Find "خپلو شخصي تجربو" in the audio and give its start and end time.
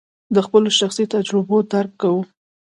0.45-1.57